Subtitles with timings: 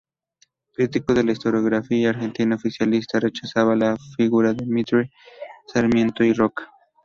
[0.73, 5.11] Crítico de la historiografía argentina oficialista, rechazaba la figura de Mitre,
[5.67, 6.71] Sarmiento y Roca.